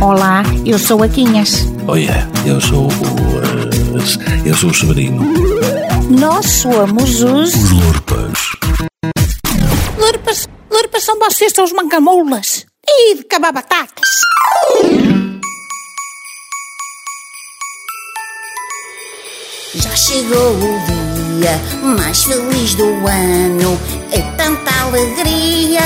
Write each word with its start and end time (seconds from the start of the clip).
Olá, 0.00 0.42
eu 0.64 0.78
sou 0.78 1.02
a 1.02 1.08
Quinhas. 1.08 1.66
Olha, 1.86 2.28
eu 2.46 2.60
sou 2.60 2.86
o. 2.86 2.90
eh, 2.90 4.48
eu 4.48 4.54
sou 4.54 4.70
o 4.70 4.74
Severino. 4.74 5.22
Nós 6.10 6.46
somos 6.62 7.22
os. 7.22 7.54
Os 7.54 7.70
Lorpas. 7.70 8.38
Lurpas, 9.98 10.48
lurpas 10.70 11.04
são 11.04 11.18
vocês, 11.18 11.52
são 11.52 11.64
os 11.64 11.72
mancamoulas. 11.72 12.66
E 12.86 13.16
de 13.16 13.24
cabar 13.24 13.52
batatas. 13.52 14.08
Já 19.74 19.94
chegou 19.96 20.52
o 20.54 20.80
dia 20.86 21.94
mais 21.96 22.24
feliz 22.24 22.74
do 22.74 22.84
ano. 23.06 23.78
É 24.12 24.20
tanta 24.36 24.70
alegria 24.82 25.80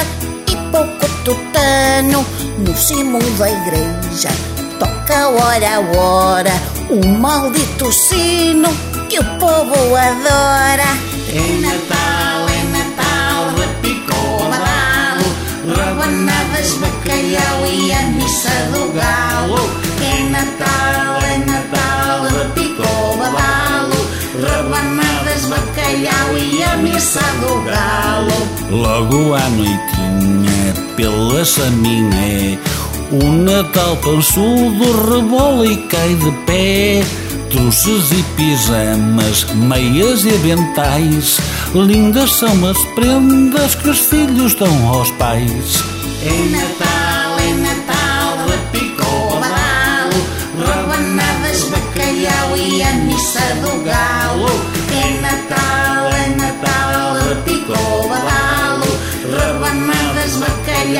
e 0.74 0.76
pouco 0.76 1.06
tutano. 1.24 2.24
No 2.58 2.76
cimo 2.76 3.18
da 3.38 3.48
igreja 3.48 4.30
toca 4.78 5.28
hora 5.28 5.76
a 5.76 5.98
hora 5.98 6.52
o 6.90 7.06
maldito 7.06 7.92
sino 7.92 8.68
que 9.08 9.18
o 9.18 9.24
povo 9.38 9.94
adora. 9.94 10.90
É 11.28 11.46
Natal, 11.60 12.48
é 12.48 12.62
Natal, 12.76 13.40
repicou 13.56 14.36
o 14.40 14.50
badalo, 14.50 15.28
rabanadas, 15.76 16.72
bacalhau 16.74 17.66
e 17.66 17.92
a 17.92 18.02
missa 18.02 18.54
do 18.72 18.92
galo. 18.92 19.60
É 20.02 20.22
Natal, 20.30 21.18
é 21.22 21.38
Natal, 21.38 22.22
repicou 22.38 23.14
o 23.14 23.16
badalo, 23.16 23.98
rabanadas, 24.42 25.44
bacalhau 25.46 26.38
e 26.38 26.62
a 26.62 26.76
missa 26.76 27.20
do 27.40 27.62
galo. 27.64 28.54
Logo 28.70 29.34
à 29.34 29.48
noitinha, 29.50 30.53
pela 30.96 31.44
chaminé, 31.44 32.58
o 33.10 33.24
Natal 33.32 33.96
pançudo 33.98 35.10
rebola 35.10 35.66
e 35.66 35.76
cai 35.88 36.14
de 36.14 36.30
pé. 36.46 37.04
Trouxas 37.50 38.10
e 38.10 38.22
pijamas, 38.36 39.44
meias 39.54 40.24
e 40.24 40.30
aventais, 40.30 41.38
lindas 41.74 42.32
são 42.32 42.66
as 42.66 42.78
prendas 42.94 43.74
que 43.76 43.90
os 43.90 44.00
filhos 44.00 44.54
dão 44.54 44.88
aos 44.88 45.10
pais. 45.12 45.84
É 46.22 46.50
Natal, 46.50 47.03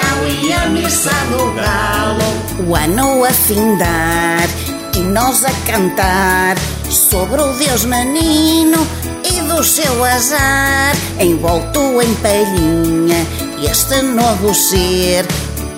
bacalhau 0.05 0.27
e 0.27 0.53
a 0.53 0.67
missa 0.67 1.11
do 1.31 1.53
galo. 1.55 2.69
O 2.69 2.77
ano 2.77 3.25
a 3.25 3.31
findar 3.31 4.49
e 4.97 5.01
nós 5.01 5.45
a 5.45 5.51
cantar 5.67 6.57
sobre 6.91 7.41
o 7.41 7.53
Deus 7.55 7.85
menino 7.85 8.87
e 9.25 9.41
do 9.43 9.63
seu 9.65 10.05
azar, 10.05 10.95
envolto 11.21 12.01
em 12.01 12.15
palhinha, 12.17 13.27
este 13.63 14.03
novo 14.03 14.55
ser 14.55 15.27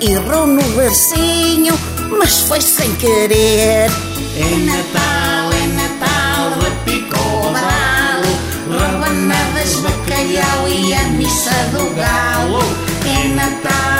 errou 0.01 0.47
no 0.47 0.63
versinho, 0.77 1.75
mas 2.19 2.41
foi 2.41 2.61
sem 2.61 2.95
querer. 2.97 3.91
É 4.37 4.57
Natal, 4.67 5.53
é 5.53 5.67
Natal, 5.69 6.53
repicou 6.61 7.49
o 7.49 7.53
badalo, 7.53 8.79
rabanadas, 8.79 9.77
bacalhau 9.77 10.69
e 10.69 10.93
a 10.93 11.03
missa 11.05 11.55
do 11.73 11.95
galo. 11.95 12.63
É 13.07 13.29
Natal, 13.29 13.96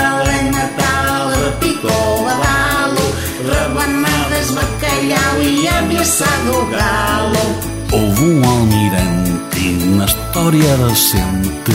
Natal, 1.77 1.83
repicou 1.83 2.19
o 2.19 2.23
badalo, 2.23 3.15
rabanadas, 3.47 4.51
bacalhau 4.51 5.41
e 5.41 5.67
a 5.67 5.81
missa 5.83 6.25
do 6.45 6.65
galo. 6.71 7.77
Houve 7.91 8.23
um 8.25 8.49
almirante 8.49 9.69
na 9.95 10.05
história 10.05 10.77
recente, 10.87 11.71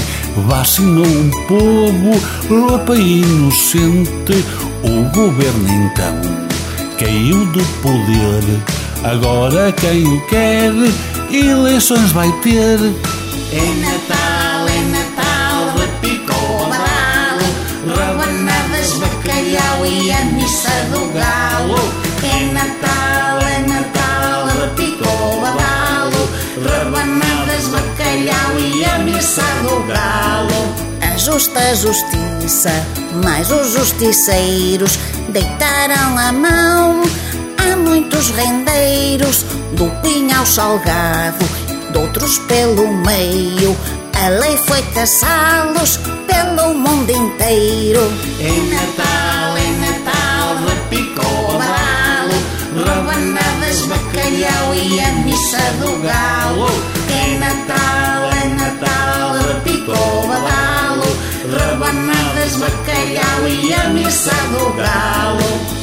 vacinou 0.46 1.06
um 1.06 1.30
povo, 1.46 2.20
roupa 2.48 2.94
inocente. 2.96 4.44
O 4.82 5.04
governo 5.14 5.68
então 5.68 6.20
caiu 6.98 7.44
do 7.46 7.64
poder. 7.80 8.42
Agora 9.04 9.72
quem 9.72 10.06
o 10.06 10.26
quer, 10.26 10.72
eleições 11.32 12.12
vai 12.12 12.30
ter. 12.40 12.78
É 13.52 13.60
Natal, 13.82 14.11
galo. 29.86 30.74
A 31.00 31.16
justa 31.16 31.74
justiça, 31.74 32.70
mais 33.24 33.50
os 33.50 33.72
justiceiros 33.72 34.98
deitaram 35.28 36.18
a 36.18 36.32
mão. 36.32 37.02
Há 37.58 37.76
muitos 37.76 38.30
rendeiros, 38.30 39.44
do 39.72 39.90
pinhal 40.02 40.44
salgado, 40.46 41.44
de 41.90 41.98
outros 41.98 42.38
pelo 42.40 42.92
meio. 42.94 43.76
A 44.14 44.28
lei 44.28 44.56
foi 44.56 44.82
caçá-los 44.94 45.98
pelo 46.26 46.74
mundo 46.74 47.10
inteiro. 47.10 48.00
É 48.40 48.50
Natal, 48.74 49.56
é 49.56 49.68
Natal, 49.84 50.56
repicou 50.68 51.54
o 51.54 51.58
badalo, 51.58 52.86
rabanadas, 52.86 53.82
bacalhau 53.82 54.74
e 54.74 55.00
a 55.00 55.12
missa 55.24 55.58
do 55.80 56.02
galo. 56.02 56.41
Rabanadas, 61.92 62.56
bacalhau 62.56 63.48
e 63.48 63.74
a 63.74 63.88
missa 63.90 64.30
do 64.50 64.72
galo. 64.74 65.81